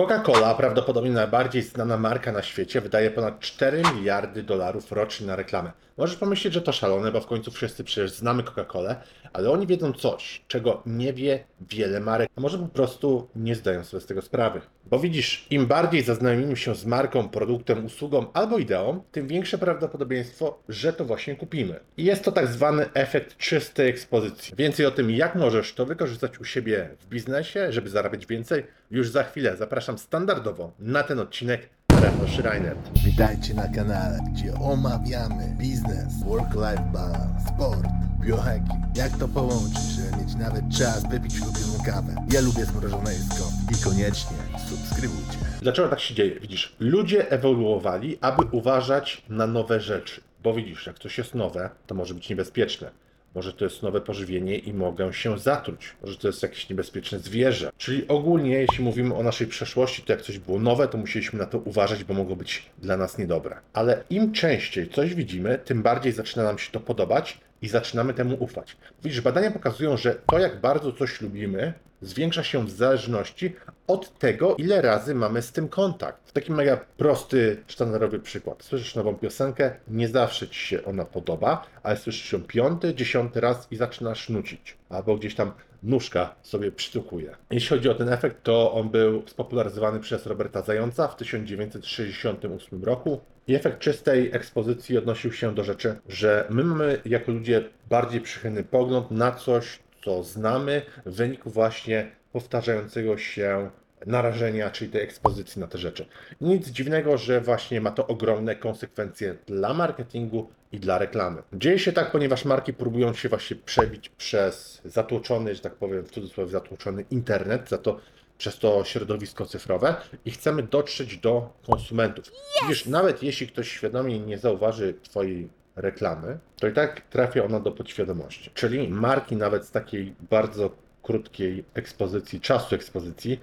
Coca-Cola, 0.00 0.54
prawdopodobnie 0.54 1.10
najbardziej 1.10 1.62
znana 1.62 1.96
marka 1.96 2.32
na 2.32 2.42
świecie, 2.42 2.80
wydaje 2.80 3.10
ponad 3.10 3.40
4 3.40 3.82
miliardy 3.94 4.42
dolarów 4.42 4.92
rocznie 4.92 5.26
na 5.26 5.36
reklamę. 5.36 5.72
Możesz 5.96 6.16
pomyśleć, 6.16 6.54
że 6.54 6.62
to 6.62 6.72
szalone, 6.72 7.12
bo 7.12 7.20
w 7.20 7.26
końcu 7.26 7.50
wszyscy 7.50 7.84
przecież 7.84 8.10
znamy 8.10 8.42
Coca-Colę, 8.42 8.96
ale 9.32 9.50
oni 9.50 9.66
wiedzą 9.66 9.92
coś, 9.92 10.44
czego 10.48 10.82
nie 10.86 11.12
wie 11.12 11.44
wiele 11.60 12.00
marek, 12.00 12.28
a 12.36 12.40
może 12.40 12.58
po 12.58 12.68
prostu 12.68 13.28
nie 13.36 13.54
zdają 13.54 13.84
sobie 13.84 14.00
z 14.00 14.06
tego 14.06 14.22
sprawy. 14.22 14.60
Bo 14.86 14.98
widzisz, 14.98 15.46
im 15.50 15.66
bardziej 15.66 16.02
zaznajomimy 16.02 16.56
się 16.56 16.74
z 16.74 16.86
marką, 16.86 17.28
produktem, 17.28 17.84
usługą 17.84 18.32
albo 18.32 18.58
ideą, 18.58 19.02
tym 19.12 19.26
większe 19.26 19.58
prawdopodobieństwo, 19.58 20.62
że 20.68 20.92
to 20.92 21.04
właśnie 21.04 21.36
kupimy. 21.36 21.80
I 21.96 22.04
jest 22.04 22.24
to 22.24 22.32
tak 22.32 22.46
zwany 22.46 22.92
efekt 22.94 23.36
czystej 23.36 23.88
ekspozycji. 23.88 24.54
Więcej 24.56 24.86
o 24.86 24.90
tym, 24.90 25.10
jak 25.10 25.34
możesz 25.34 25.74
to 25.74 25.86
wykorzystać 25.86 26.40
u 26.40 26.44
siebie 26.44 26.90
w 27.00 27.06
biznesie, 27.06 27.72
żeby 27.72 27.90
zarabiać 27.90 28.26
więcej, 28.26 28.64
już 28.90 29.10
za 29.10 29.24
chwilę. 29.24 29.56
Zapraszam 29.56 29.98
standardowo 29.98 30.72
na 30.78 31.02
ten 31.02 31.18
odcinek 31.18 31.68
Rafał 32.02 32.28
Schreiner. 32.28 32.76
Witajcie 33.04 33.54
na 33.54 33.68
kanale, 33.68 34.18
gdzie 34.32 34.54
omawiamy 34.54 35.54
biznes, 35.58 36.24
work-life 36.24 36.90
balance, 36.92 37.46
sport, 37.54 37.86
biohacking. 38.20 38.96
Jak 38.96 39.18
to 39.18 39.28
połączyć, 39.28 39.82
żeby 39.82 40.24
mieć 40.24 40.34
nawet 40.34 40.62
czas 40.78 41.08
wypić 41.10 41.40
ulubioną 41.40 41.84
kawę. 41.86 42.14
Ja 42.32 42.40
lubię 42.40 42.64
zmrożone 42.64 43.12
jedzko 43.12 43.44
i 43.72 43.84
koniecznie 43.84 44.36
subskrybujcie. 44.68 45.38
Dlaczego 45.62 45.88
tak 45.88 46.00
się 46.00 46.14
dzieje? 46.14 46.40
Widzisz, 46.40 46.76
ludzie 46.80 47.30
ewoluowali, 47.30 48.18
aby 48.20 48.42
uważać 48.50 49.22
na 49.28 49.46
nowe 49.46 49.80
rzeczy. 49.80 50.20
Bo 50.42 50.54
widzisz, 50.54 50.86
jak 50.86 50.98
coś 50.98 51.18
jest 51.18 51.34
nowe, 51.34 51.70
to 51.86 51.94
może 51.94 52.14
być 52.14 52.28
niebezpieczne. 52.28 52.90
Może 53.34 53.52
to 53.52 53.64
jest 53.64 53.82
nowe 53.82 54.00
pożywienie 54.00 54.58
i 54.58 54.74
mogę 54.74 55.12
się 55.12 55.38
zatruć. 55.38 55.96
Może 56.02 56.16
to 56.16 56.26
jest 56.26 56.42
jakieś 56.42 56.68
niebezpieczne 56.68 57.18
zwierzę. 57.18 57.70
Czyli 57.78 58.08
ogólnie, 58.08 58.50
jeśli 58.50 58.84
mówimy 58.84 59.14
o 59.14 59.22
naszej 59.22 59.46
przeszłości, 59.46 60.02
to 60.02 60.12
jak 60.12 60.22
coś 60.22 60.38
było 60.38 60.58
nowe, 60.58 60.88
to 60.88 60.98
musieliśmy 60.98 61.38
na 61.38 61.46
to 61.46 61.58
uważać, 61.58 62.04
bo 62.04 62.14
mogło 62.14 62.36
być 62.36 62.70
dla 62.78 62.96
nas 62.96 63.18
niedobre. 63.18 63.56
Ale 63.72 64.04
im 64.10 64.32
częściej 64.32 64.88
coś 64.88 65.14
widzimy, 65.14 65.58
tym 65.64 65.82
bardziej 65.82 66.12
zaczyna 66.12 66.44
nam 66.44 66.58
się 66.58 66.72
to 66.72 66.80
podobać 66.80 67.40
i 67.62 67.68
zaczynamy 67.68 68.14
temu 68.14 68.36
ufać. 68.40 68.76
Widzisz, 69.04 69.20
badania 69.20 69.50
pokazują, 69.50 69.96
że 69.96 70.14
to 70.26 70.38
jak 70.38 70.60
bardzo 70.60 70.92
coś 70.92 71.20
lubimy, 71.20 71.72
zwiększa 72.02 72.42
się 72.42 72.66
w 72.66 72.70
zależności 72.70 73.56
od 73.86 74.18
tego, 74.18 74.56
ile 74.58 74.82
razy 74.82 75.14
mamy 75.14 75.42
z 75.42 75.52
tym 75.52 75.68
kontakt. 75.68 76.32
Taki 76.32 76.52
mega 76.52 76.76
prosty, 76.76 77.56
sztandarowy 77.66 78.20
przykład. 78.20 78.62
Słyszysz 78.62 78.94
nową 78.94 79.14
piosenkę, 79.14 79.72
nie 79.88 80.08
zawsze 80.08 80.48
ci 80.48 80.60
się 80.60 80.84
ona 80.84 81.04
podoba, 81.04 81.66
ale 81.82 81.96
słyszysz 81.96 82.32
ją 82.32 82.42
piąty, 82.42 82.94
dziesiąty 82.94 83.40
raz 83.40 83.68
i 83.70 83.76
zaczynasz 83.76 84.28
nucić. 84.28 84.76
Albo 84.88 85.16
gdzieś 85.16 85.34
tam 85.34 85.52
nóżka 85.82 86.34
sobie 86.42 86.72
przytukuje. 86.72 87.36
Jeśli 87.50 87.68
chodzi 87.68 87.88
o 87.88 87.94
ten 87.94 88.08
efekt, 88.08 88.42
to 88.42 88.72
on 88.72 88.90
był 88.90 89.22
spopularyzowany 89.26 90.00
przez 90.00 90.26
Roberta 90.26 90.62
Zająca 90.62 91.08
w 91.08 91.16
1968 91.16 92.84
roku. 92.84 93.20
I 93.46 93.54
efekt 93.54 93.78
czystej 93.78 94.30
ekspozycji 94.32 94.98
odnosił 94.98 95.32
się 95.32 95.54
do 95.54 95.64
rzeczy, 95.64 95.96
że 96.08 96.46
my 96.50 96.64
mamy 96.64 97.00
jako 97.04 97.32
ludzie 97.32 97.64
bardziej 97.88 98.20
przychylny 98.20 98.64
pogląd 98.64 99.10
na 99.10 99.32
coś, 99.32 99.78
co 100.04 100.22
znamy, 100.22 100.82
w 101.06 101.14
wyniku 101.14 101.50
właśnie 101.50 102.10
powtarzającego 102.32 103.18
się 103.18 103.70
narażenia, 104.06 104.70
czyli 104.70 104.90
tej 104.90 105.02
ekspozycji 105.02 105.60
na 105.60 105.66
te 105.66 105.78
rzeczy. 105.78 106.06
Nic 106.40 106.68
dziwnego, 106.68 107.18
że 107.18 107.40
właśnie 107.40 107.80
ma 107.80 107.90
to 107.90 108.06
ogromne 108.06 108.56
konsekwencje 108.56 109.36
dla 109.46 109.74
marketingu 109.74 110.50
i 110.72 110.80
dla 110.80 110.98
reklamy. 110.98 111.42
Dzieje 111.52 111.78
się 111.78 111.92
tak, 111.92 112.12
ponieważ 112.12 112.44
marki 112.44 112.72
próbują 112.72 113.14
się 113.14 113.28
właśnie 113.28 113.56
przebić 113.56 114.08
przez 114.08 114.80
zatłoczony, 114.84 115.54
że 115.54 115.60
tak 115.60 115.74
powiem 115.74 116.04
w 116.04 116.10
cudzysłowie 116.10 116.50
zatłoczony 116.50 117.04
internet, 117.10 117.68
za 117.68 117.78
to 117.78 118.00
przez 118.38 118.58
to 118.58 118.84
środowisko 118.84 119.46
cyfrowe 119.46 119.94
i 120.24 120.30
chcemy 120.30 120.62
dotrzeć 120.62 121.16
do 121.16 121.52
konsumentów. 121.66 122.24
Widzisz, 122.62 122.86
nawet 122.86 123.22
jeśli 123.22 123.48
ktoś 123.48 123.70
świadomie 123.70 124.18
nie 124.20 124.38
zauważy 124.38 124.94
Twojej 125.02 125.48
reklamy, 125.80 126.38
to 126.60 126.68
i 126.68 126.72
tak 126.72 127.00
trafia 127.00 127.44
ona 127.44 127.60
do 127.60 127.72
podświadomości. 127.72 128.50
Czyli 128.54 128.88
marki 128.88 129.36
nawet 129.36 129.64
z 129.64 129.70
takiej 129.70 130.14
bardzo 130.30 130.70
krótkiej 131.02 131.64
ekspozycji, 131.74 132.40
czasu 132.40 132.74
ekspozycji, 132.74 133.40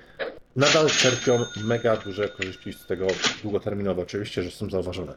nadal 0.55 0.89
czerpią 0.89 1.39
mega 1.65 1.97
duże 1.97 2.29
korzyści 2.29 2.73
z 2.73 2.85
tego 2.85 3.07
długoterminowo, 3.43 4.01
oczywiście, 4.01 4.43
że 4.43 4.51
są 4.51 4.69
zauważone. 4.69 5.13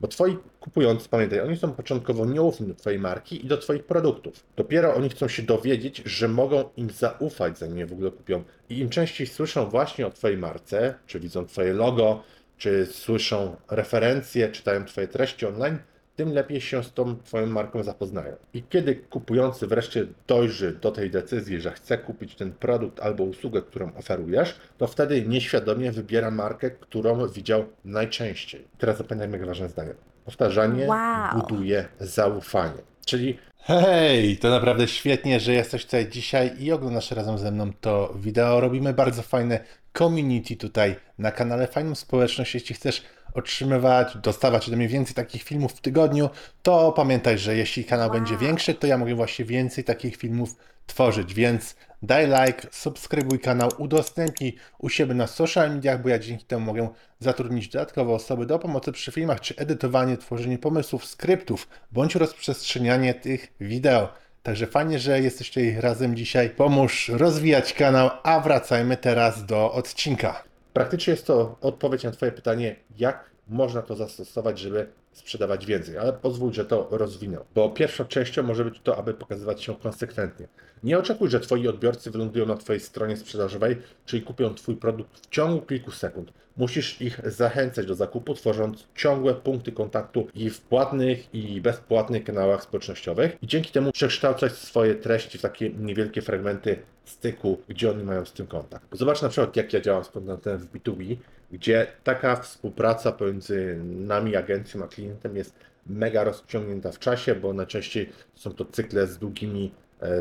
Bo 0.00 0.08
twoi 0.08 0.38
kupujący, 0.60 1.08
pamiętaj, 1.08 1.40
oni 1.40 1.56
są 1.56 1.72
początkowo 1.72 2.26
nieufni 2.26 2.66
do 2.66 2.74
twojej 2.74 2.98
marki 2.98 3.44
i 3.44 3.48
do 3.48 3.58
twoich 3.58 3.84
produktów. 3.84 4.44
Dopiero 4.56 4.94
oni 4.94 5.08
chcą 5.08 5.28
się 5.28 5.42
dowiedzieć, 5.42 6.02
że 6.06 6.28
mogą 6.28 6.64
im 6.76 6.90
zaufać, 6.90 7.58
zanim 7.58 7.78
je 7.78 7.86
w 7.86 7.92
ogóle 7.92 8.10
kupią. 8.10 8.44
I 8.68 8.78
im 8.78 8.88
częściej 8.88 9.26
słyszą 9.26 9.70
właśnie 9.70 10.06
o 10.06 10.10
twojej 10.10 10.38
marce, 10.38 10.94
czy 11.06 11.20
widzą 11.20 11.46
twoje 11.46 11.72
logo, 11.72 12.22
czy 12.58 12.86
słyszą 12.86 13.56
referencje, 13.70 14.48
czytają 14.48 14.84
twoje 14.84 15.08
treści 15.08 15.46
online, 15.46 15.78
tym 16.16 16.32
lepiej 16.32 16.60
się 16.60 16.84
z 16.84 16.92
tą 16.92 17.16
Twoją 17.16 17.46
marką 17.46 17.82
zapoznają. 17.82 18.36
I 18.54 18.62
kiedy 18.62 18.94
kupujący 18.96 19.66
wreszcie 19.66 20.06
dojrzy 20.26 20.72
do 20.72 20.90
tej 20.90 21.10
decyzji, 21.10 21.60
że 21.60 21.70
chce 21.70 21.98
kupić 21.98 22.34
ten 22.34 22.52
produkt 22.52 23.00
albo 23.00 23.24
usługę, 23.24 23.62
którą 23.62 23.94
oferujesz, 23.94 24.60
to 24.78 24.86
wtedy 24.86 25.22
nieświadomie 25.22 25.92
wybiera 25.92 26.30
markę, 26.30 26.70
którą 26.70 27.28
widział 27.28 27.64
najczęściej. 27.84 28.64
Teraz 28.78 28.98
zapamiętaj 28.98 29.28
mega 29.28 29.46
ważne 29.46 29.68
zdanie. 29.68 29.94
Powtarzanie 30.24 30.86
Wow. 30.86 31.40
buduje 31.40 31.88
zaufanie. 32.00 32.93
Czyli 33.04 33.38
hej, 33.58 34.36
to 34.36 34.50
naprawdę 34.50 34.88
świetnie, 34.88 35.40
że 35.40 35.52
jesteś 35.52 35.84
tutaj 35.84 36.08
dzisiaj 36.08 36.52
i 36.58 36.72
oglądasz 36.72 37.10
razem 37.10 37.38
ze 37.38 37.50
mną 37.50 37.72
to 37.80 38.14
wideo. 38.16 38.60
Robimy 38.60 38.92
bardzo 38.92 39.22
fajne 39.22 39.60
community 39.98 40.56
tutaj 40.56 40.96
na 41.18 41.30
kanale, 41.30 41.66
fajną 41.66 41.94
społeczność. 41.94 42.54
Jeśli 42.54 42.74
chcesz 42.74 43.02
otrzymywać, 43.34 44.16
dostawać 44.16 44.68
ode 44.68 44.76
mnie 44.76 44.88
więcej 44.88 45.14
takich 45.14 45.42
filmów 45.42 45.72
w 45.72 45.80
tygodniu, 45.80 46.30
to 46.62 46.92
pamiętaj, 46.92 47.38
że 47.38 47.56
jeśli 47.56 47.84
kanał 47.84 48.10
będzie 48.10 48.36
większy, 48.36 48.74
to 48.74 48.86
ja 48.86 48.98
mogę 48.98 49.14
właśnie 49.14 49.44
więcej 49.44 49.84
takich 49.84 50.16
filmów 50.16 50.56
tworzyć, 50.86 51.34
więc 51.34 51.76
daj 52.06 52.26
like, 52.26 52.68
subskrybuj 52.70 53.38
kanał, 53.40 53.70
udostępnij 53.78 54.56
u 54.78 54.88
siebie 54.88 55.14
na 55.14 55.26
social 55.26 55.70
mediach, 55.74 56.02
bo 56.02 56.08
ja 56.08 56.18
dzięki 56.18 56.44
temu 56.44 56.66
mogę 56.66 56.88
zatrudnić 57.20 57.68
dodatkowe 57.68 58.12
osoby 58.12 58.46
do 58.46 58.58
pomocy 58.58 58.92
przy 58.92 59.12
filmach, 59.12 59.40
czy 59.40 59.56
edytowanie, 59.56 60.16
tworzenie 60.16 60.58
pomysłów, 60.58 61.04
skryptów, 61.06 61.68
bądź 61.92 62.14
rozprzestrzenianie 62.14 63.14
tych 63.14 63.52
wideo. 63.60 64.08
Także 64.42 64.66
fajnie, 64.66 64.98
że 64.98 65.20
jesteś 65.20 65.48
tutaj 65.48 65.80
razem 65.80 66.16
dzisiaj. 66.16 66.50
Pomóż 66.50 67.08
rozwijać 67.08 67.72
kanał, 67.72 68.10
a 68.22 68.40
wracajmy 68.40 68.96
teraz 68.96 69.46
do 69.46 69.72
odcinka. 69.72 70.42
Praktycznie 70.72 71.10
jest 71.10 71.26
to 71.26 71.56
odpowiedź 71.60 72.04
na 72.04 72.10
Twoje 72.10 72.32
pytanie, 72.32 72.76
jak 72.96 73.30
można 73.48 73.82
to 73.82 73.96
zastosować, 73.96 74.58
żeby 74.58 74.92
sprzedawać 75.14 75.66
więcej, 75.66 75.98
ale 75.98 76.12
pozwól, 76.12 76.52
że 76.52 76.64
to 76.64 76.88
rozwinę. 76.90 77.38
Bo 77.54 77.70
pierwszą 77.70 78.04
częścią 78.04 78.42
może 78.42 78.64
być 78.64 78.80
to, 78.80 78.96
aby 78.96 79.14
pokazywać 79.14 79.62
się 79.62 79.76
konsekwentnie. 79.76 80.48
Nie 80.82 80.98
oczekuj, 80.98 81.30
że 81.30 81.40
Twoi 81.40 81.68
odbiorcy 81.68 82.10
wylądują 82.10 82.46
na 82.46 82.56
Twojej 82.56 82.80
stronie 82.80 83.16
sprzedażowej, 83.16 83.76
czyli 84.06 84.22
kupią 84.22 84.54
Twój 84.54 84.76
produkt 84.76 85.26
w 85.26 85.30
ciągu 85.30 85.62
kilku 85.62 85.90
sekund. 85.90 86.32
Musisz 86.56 87.00
ich 87.00 87.20
zachęcać 87.30 87.86
do 87.86 87.94
zakupu, 87.94 88.34
tworząc 88.34 88.86
ciągłe 88.94 89.34
punkty 89.34 89.72
kontaktu 89.72 90.26
i 90.34 90.50
w 90.50 90.60
płatnych 90.60 91.34
i 91.34 91.60
bezpłatnych 91.60 92.24
kanałach 92.24 92.62
społecznościowych 92.62 93.36
i 93.42 93.46
dzięki 93.46 93.72
temu 93.72 93.92
przekształcać 93.92 94.52
swoje 94.52 94.94
treści 94.94 95.38
w 95.38 95.42
takie 95.42 95.70
niewielkie 95.70 96.22
fragmenty 96.22 96.78
styku, 97.04 97.58
gdzie 97.68 97.90
oni 97.90 98.04
mają 98.04 98.24
z 98.24 98.32
tym 98.32 98.46
kontakt. 98.46 98.86
Zobacz 98.92 99.22
na 99.22 99.28
przykład, 99.28 99.56
jak 99.56 99.72
ja 99.72 99.80
działam 99.80 100.04
z 100.04 100.08
kontentem 100.08 100.58
w 100.58 100.72
B2B, 100.72 101.16
gdzie 101.52 101.86
taka 102.04 102.36
współpraca 102.36 103.12
pomiędzy 103.12 103.78
nami, 103.84 104.36
agencją, 104.36 104.84
a 104.84 104.88
klientem 104.88 105.36
jest 105.36 105.54
mega 105.86 106.24
rozciągnięta 106.24 106.92
w 106.92 106.98
czasie, 106.98 107.34
bo 107.34 107.52
najczęściej 107.52 108.12
są 108.34 108.52
to 108.52 108.64
cykle 108.64 109.06
z 109.06 109.18
długimi 109.18 109.72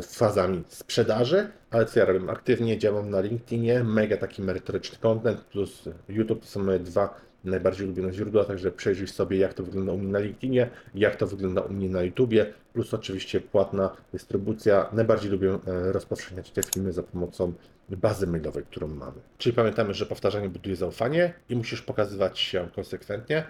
fazami 0.01 0.63
sprzedaży, 0.67 1.47
ale 1.71 1.85
co 1.85 1.99
ja 1.99 2.05
robię? 2.05 2.31
Aktywnie 2.31 2.77
działam 2.77 3.09
na 3.09 3.21
LinkedInie, 3.21 3.83
mega 3.83 4.17
taki 4.17 4.41
merytoryczny 4.41 4.97
content, 4.97 5.41
plus 5.41 5.89
YouTube 6.09 6.41
to 6.41 6.47
są 6.47 6.63
moje 6.63 6.79
dwa 6.79 7.23
najbardziej 7.43 7.85
ulubione 7.87 8.13
źródła, 8.13 8.43
także 8.43 8.71
przejrzyj 8.71 9.07
sobie 9.07 9.37
jak 9.37 9.53
to 9.53 9.63
wygląda 9.63 9.91
u 9.91 9.97
mnie 9.97 10.11
na 10.11 10.19
LinkedInie, 10.19 10.69
jak 10.95 11.15
to 11.15 11.27
wygląda 11.27 11.61
u 11.61 11.73
mnie 11.73 11.89
na 11.89 12.03
YouTubie, 12.03 12.53
plus 12.73 12.93
oczywiście 12.93 13.41
płatna 13.41 13.89
dystrybucja. 14.11 14.89
Najbardziej 14.93 15.31
lubię 15.31 15.59
e, 15.67 15.91
rozpowszechniać 15.91 16.51
te 16.51 16.63
filmy 16.63 16.93
za 16.93 17.03
pomocą 17.03 17.53
bazy 17.89 18.27
mailowej, 18.27 18.63
którą 18.63 18.87
mamy. 18.87 19.21
Czyli 19.37 19.55
pamiętamy, 19.55 19.93
że 19.93 20.05
powtarzanie 20.05 20.49
buduje 20.49 20.75
zaufanie 20.75 21.33
i 21.49 21.55
musisz 21.55 21.81
pokazywać 21.81 22.39
się 22.39 22.67
konsekwentnie. 22.75 23.43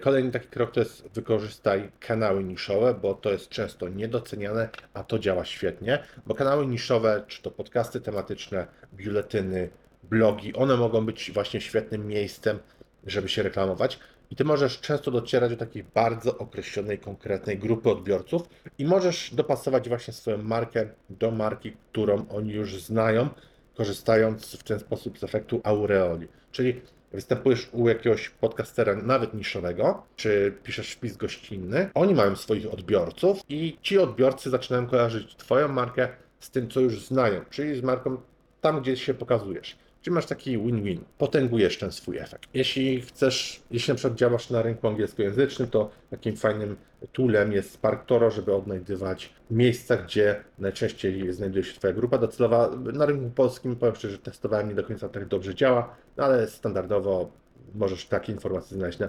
Kolejny 0.00 0.30
taki 0.30 0.48
krok 0.48 0.70
to 0.70 0.80
jest 0.80 1.08
wykorzystaj 1.14 1.90
kanały 2.00 2.44
niszowe, 2.44 2.94
bo 2.94 3.14
to 3.14 3.32
jest 3.32 3.48
często 3.48 3.88
niedoceniane, 3.88 4.68
a 4.94 5.04
to 5.04 5.18
działa 5.18 5.44
świetnie, 5.44 6.04
bo 6.26 6.34
kanały 6.34 6.66
niszowe, 6.66 7.24
czy 7.28 7.42
to 7.42 7.50
podcasty 7.50 8.00
tematyczne, 8.00 8.66
biuletyny, 8.94 9.68
blogi, 10.02 10.54
one 10.54 10.76
mogą 10.76 11.06
być 11.06 11.30
właśnie 11.32 11.60
świetnym 11.60 12.06
miejscem, 12.06 12.58
żeby 13.06 13.28
się 13.28 13.42
reklamować. 13.42 13.98
I 14.30 14.36
ty 14.36 14.44
możesz 14.44 14.80
często 14.80 15.10
docierać 15.10 15.50
do 15.50 15.56
takiej 15.56 15.84
bardzo 15.94 16.38
określonej, 16.38 16.98
konkretnej 16.98 17.58
grupy 17.58 17.90
odbiorców 17.90 18.42
i 18.78 18.84
możesz 18.84 19.34
dopasować 19.34 19.88
właśnie 19.88 20.14
swoją 20.14 20.38
markę 20.38 20.88
do 21.10 21.30
marki, 21.30 21.72
którą 21.72 22.28
oni 22.28 22.52
już 22.52 22.82
znają, 22.82 23.28
korzystając 23.74 24.56
w 24.56 24.62
ten 24.62 24.78
sposób 24.78 25.18
z 25.18 25.24
efektu 25.24 25.60
aureoli. 25.64 26.28
Czyli 26.52 26.80
występujesz 27.12 27.68
u 27.72 27.88
jakiegoś 27.88 28.28
podcastera 28.28 28.94
nawet 28.94 29.34
niszowego, 29.34 30.02
czy 30.16 30.54
piszesz 30.62 30.90
wpis 30.92 31.16
gościnny, 31.16 31.90
oni 31.94 32.14
mają 32.14 32.36
swoich 32.36 32.72
odbiorców 32.72 33.40
i 33.48 33.78
ci 33.82 33.98
odbiorcy 33.98 34.50
zaczynają 34.50 34.86
kojarzyć 34.86 35.36
Twoją 35.36 35.68
markę 35.68 36.08
z 36.40 36.50
tym, 36.50 36.70
co 36.70 36.80
już 36.80 37.04
znają, 37.06 37.40
czyli 37.50 37.80
z 37.80 37.82
marką 37.82 38.16
tam, 38.60 38.80
gdzie 38.80 38.96
się 38.96 39.14
pokazujesz. 39.14 39.76
Czyli 40.02 40.14
masz 40.14 40.26
taki 40.26 40.58
win-win, 40.58 41.00
potęgujesz 41.18 41.78
ten 41.78 41.92
swój 41.92 42.18
efekt. 42.18 42.48
Jeśli 42.54 43.00
chcesz, 43.00 43.62
jeśli 43.70 43.92
na 43.92 43.94
przykład 43.94 44.18
działasz 44.18 44.50
na 44.50 44.62
rynku 44.62 44.88
angielskojęzycznym, 44.88 45.68
to 45.68 45.90
takim 46.10 46.36
fajnym 46.36 46.76
toolem 47.12 47.52
jest 47.52 47.72
Sparktoro, 47.72 48.30
żeby 48.30 48.54
odnajdywać 48.54 49.34
miejsca, 49.50 49.96
gdzie 49.96 50.44
najczęściej 50.58 51.32
znajduje 51.32 51.64
się 51.64 51.74
Twoja 51.74 51.92
grupa 51.92 52.18
docelowa. 52.18 52.70
Na 52.92 53.06
rynku 53.06 53.30
polskim 53.30 53.76
powiem 53.76 53.94
szczerze, 53.94 54.12
że 54.12 54.22
testowałem, 54.22 54.68
nie 54.68 54.74
do 54.74 54.84
końca 54.84 55.08
tak 55.08 55.28
dobrze 55.28 55.54
działa, 55.54 55.96
no 56.16 56.24
ale 56.24 56.48
standardowo 56.48 57.30
możesz 57.74 58.06
takie 58.06 58.32
informacje 58.32 58.76
znaleźć 58.76 58.98
na 58.98 59.08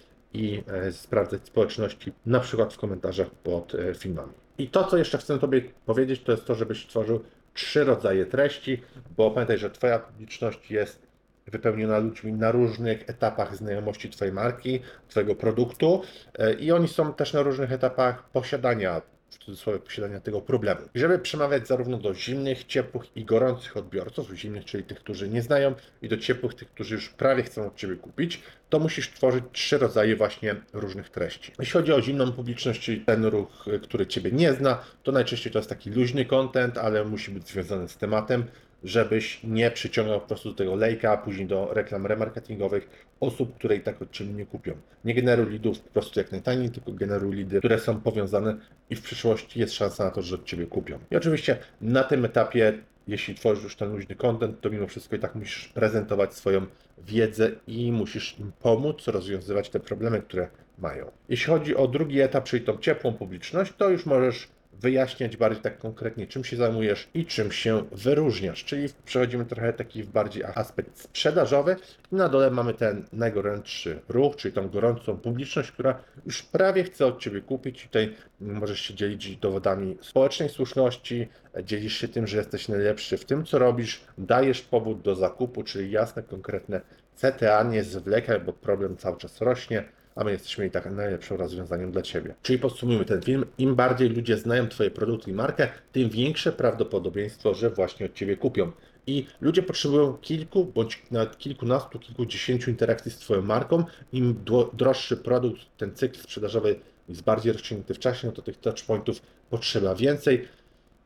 i 0.33 0.63
e, 0.67 0.91
sprawdzać 0.91 1.45
społeczności, 1.45 2.13
na 2.25 2.39
przykład 2.39 2.73
w 2.73 2.77
komentarzach 2.77 3.29
pod 3.29 3.75
e, 3.75 3.93
filmami. 3.95 4.33
I 4.57 4.67
to, 4.67 4.83
co 4.83 4.97
jeszcze 4.97 5.17
chcę 5.17 5.39
Tobie 5.39 5.61
powiedzieć, 5.85 6.23
to 6.23 6.31
jest 6.31 6.45
to, 6.45 6.55
żebyś 6.55 6.85
stworzył 6.85 7.23
trzy 7.53 7.83
rodzaje 7.83 8.25
treści, 8.25 8.81
bo 9.17 9.31
pamiętaj, 9.31 9.57
że 9.57 9.71
Twoja 9.71 9.99
publiczność 9.99 10.71
jest 10.71 11.11
wypełniona 11.47 11.97
ludźmi 11.99 12.33
na 12.33 12.51
różnych 12.51 13.09
etapach 13.09 13.55
znajomości 13.55 14.09
Twojej 14.09 14.33
marki, 14.33 14.79
Twojego 15.07 15.35
produktu 15.35 16.01
e, 16.39 16.53
i 16.53 16.71
oni 16.71 16.87
są 16.87 17.13
też 17.13 17.33
na 17.33 17.41
różnych 17.41 17.71
etapach 17.71 18.29
posiadania, 18.29 19.01
w 19.31 19.37
cudzysłowie 19.37 19.79
posiadania 19.79 20.19
tego 20.19 20.41
problemu. 20.41 20.81
Żeby 20.95 21.19
przemawiać 21.19 21.67
zarówno 21.67 21.97
do 21.97 22.13
zimnych, 22.13 22.63
ciepłych 22.63 23.17
i 23.17 23.25
gorących 23.25 23.77
odbiorców, 23.77 24.31
zimnych, 24.33 24.65
czyli 24.65 24.83
tych, 24.83 24.99
którzy 24.99 25.29
nie 25.29 25.41
znają, 25.41 25.75
i 26.01 26.09
do 26.09 26.17
ciepłych, 26.17 26.53
tych, 26.53 26.69
którzy 26.69 26.95
już 26.95 27.09
prawie 27.09 27.43
chcą 27.43 27.67
od 27.67 27.75
Ciebie 27.75 27.95
kupić, 27.95 28.41
to 28.69 28.79
musisz 28.79 29.09
tworzyć 29.09 29.43
trzy 29.51 29.77
rodzaje 29.77 30.15
właśnie 30.15 30.55
różnych 30.73 31.09
treści. 31.09 31.51
Jeśli 31.59 31.73
chodzi 31.73 31.93
o 31.93 32.01
zimną 32.01 32.31
publiczność, 32.31 32.81
czyli 32.81 33.01
ten 33.01 33.25
ruch, 33.25 33.67
y, 33.67 33.79
który 33.79 34.07
Ciebie 34.07 34.31
nie 34.31 34.53
zna, 34.53 34.83
to 35.03 35.11
najczęściej 35.11 35.53
to 35.53 35.59
jest 35.59 35.69
taki 35.69 35.89
luźny 35.89 36.25
content, 36.25 36.77
ale 36.77 37.05
musi 37.05 37.31
być 37.31 37.47
związany 37.47 37.87
z 37.87 37.97
tematem, 37.97 38.45
żebyś 38.83 39.39
nie 39.43 39.71
przyciągał 39.71 40.21
po 40.21 40.27
prostu 40.27 40.49
do 40.49 40.55
tego 40.55 40.75
lejka, 40.75 41.11
a 41.11 41.17
później 41.17 41.47
do 41.47 41.73
reklam 41.73 42.05
remarketingowych 42.05 43.10
osób, 43.21 43.55
które 43.55 43.75
i 43.75 43.81
tak 43.81 44.01
od 44.01 44.11
Ciebie 44.11 44.33
nie 44.33 44.45
kupią. 44.45 44.73
Nie 45.05 45.13
generuj 45.13 45.51
leadów 45.51 45.79
po 45.79 45.89
prostu 45.89 46.19
jak 46.19 46.31
najtaniej, 46.31 46.69
tylko 46.69 46.91
generuj 46.91 47.35
leady, 47.35 47.59
które 47.59 47.79
są 47.79 48.01
powiązane 48.01 48.57
i 48.89 48.95
w 48.95 49.01
przyszłości 49.01 49.59
jest 49.59 49.73
szansa 49.73 50.03
na 50.05 50.11
to, 50.11 50.21
że 50.21 50.35
od 50.35 50.45
Ciebie 50.45 50.65
kupią. 50.65 50.99
I 51.11 51.15
oczywiście 51.15 51.57
na 51.81 52.03
tym 52.03 52.25
etapie 52.25 52.73
jeśli 53.07 53.35
tworzysz 53.35 53.63
już 53.63 53.75
ten 53.75 53.91
luźny 53.91 54.15
content, 54.15 54.61
to 54.61 54.69
mimo 54.69 54.87
wszystko 54.87 55.15
i 55.15 55.19
tak 55.19 55.35
musisz 55.35 55.67
prezentować 55.67 56.33
swoją 56.33 56.65
wiedzę 57.07 57.51
i 57.67 57.91
musisz 57.91 58.39
im 58.39 58.51
pomóc 58.59 59.07
rozwiązywać 59.07 59.69
te 59.69 59.79
problemy, 59.79 60.21
które 60.21 60.47
mają. 60.77 61.11
Jeśli 61.29 61.45
chodzi 61.53 61.75
o 61.75 61.87
drugi 61.87 62.21
etap, 62.21 62.43
czyli 62.43 62.65
tą 62.65 62.77
ciepłą 62.77 63.13
publiczność, 63.13 63.73
to 63.77 63.89
już 63.89 64.05
możesz 64.05 64.47
wyjaśniać 64.81 65.37
bardziej 65.37 65.63
tak 65.63 65.77
konkretnie, 65.77 66.27
czym 66.27 66.43
się 66.43 66.57
zajmujesz 66.57 67.09
i 67.13 67.25
czym 67.25 67.51
się 67.51 67.83
wyróżniasz. 67.91 68.65
Czyli 68.65 68.87
przechodzimy 69.05 69.45
trochę 69.45 69.73
taki 69.73 70.03
w 70.03 70.09
bardziej 70.09 70.43
aspekt 70.43 70.99
sprzedażowy. 70.99 71.75
Na 72.11 72.29
dole 72.29 72.51
mamy 72.51 72.73
ten 72.73 73.05
najgorętszy 73.13 73.99
ruch, 74.09 74.35
czyli 74.35 74.53
tą 74.53 74.69
gorącą 74.69 75.17
publiczność, 75.17 75.71
która 75.71 76.03
już 76.25 76.43
prawie 76.43 76.83
chce 76.83 77.05
od 77.05 77.19
Ciebie 77.19 77.41
kupić. 77.41 77.83
Tutaj 77.83 78.15
możesz 78.39 78.81
się 78.81 78.93
dzielić 78.93 79.37
dowodami 79.37 79.97
społecznej 80.01 80.49
słuszności, 80.49 81.27
dzielisz 81.63 81.97
się 81.97 82.07
tym, 82.07 82.27
że 82.27 82.37
jesteś 82.37 82.67
najlepszy 82.67 83.17
w 83.17 83.25
tym, 83.25 83.45
co 83.45 83.59
robisz, 83.59 84.01
dajesz 84.17 84.61
powód 84.61 85.01
do 85.01 85.15
zakupu, 85.15 85.63
czyli 85.63 85.91
jasne, 85.91 86.23
konkretne 86.23 86.81
CTA, 87.15 87.63
nie 87.63 87.83
zwlekaj, 87.83 88.39
bo 88.39 88.53
problem 88.53 88.97
cały 88.97 89.17
czas 89.17 89.41
rośnie 89.41 89.83
a 90.21 90.23
my 90.23 90.31
jesteśmy 90.31 90.67
i 90.67 90.71
tak 90.71 90.91
najlepszym 90.91 91.37
rozwiązaniem 91.37 91.91
dla 91.91 92.01
Ciebie. 92.01 92.35
Czyli 92.41 92.59
podsumujmy 92.59 93.05
ten 93.05 93.21
film, 93.21 93.45
im 93.57 93.75
bardziej 93.75 94.09
ludzie 94.09 94.37
znają 94.37 94.67
Twoje 94.67 94.91
produkty 94.91 95.31
i 95.31 95.33
markę, 95.33 95.67
tym 95.91 96.09
większe 96.09 96.51
prawdopodobieństwo, 96.51 97.53
że 97.53 97.69
właśnie 97.69 98.05
od 98.05 98.13
Ciebie 98.13 98.37
kupią. 98.37 98.71
I 99.07 99.27
ludzie 99.41 99.63
potrzebują 99.63 100.13
kilku, 100.13 100.65
bądź 100.65 101.01
nawet 101.11 101.37
kilkunastu, 101.37 101.99
kilkudziesięciu 101.99 102.71
interakcji 102.71 103.11
z 103.11 103.17
Twoją 103.17 103.41
marką. 103.41 103.83
Im 104.13 104.43
droższy 104.73 105.17
produkt, 105.17 105.61
ten 105.77 105.95
cykl 105.95 106.19
sprzedażowy 106.19 106.75
jest 107.09 107.23
bardziej 107.23 107.53
rozciągnięty 107.53 107.93
w 107.93 107.99
czasie, 107.99 108.27
no 108.27 108.33
to 108.33 108.41
tych 108.41 108.57
touchpointów 108.57 109.21
potrzeba 109.49 109.95
więcej. 109.95 110.47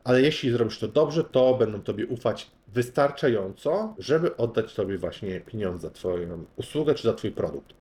Ale 0.04 0.22
jeśli 0.22 0.50
zrobisz 0.50 0.78
to 0.78 0.88
dobrze, 0.88 1.24
to 1.24 1.54
będą 1.54 1.82
Tobie 1.82 2.06
ufać 2.06 2.50
wystarczająco, 2.68 3.94
żeby 3.98 4.36
oddać 4.36 4.74
Tobie 4.74 4.98
właśnie 4.98 5.40
pieniądze 5.40 5.88
za 5.88 5.94
Twoją 5.94 6.44
usługę 6.56 6.94
czy 6.94 7.02
za 7.02 7.14
Twój 7.14 7.30
produkt. 7.30 7.74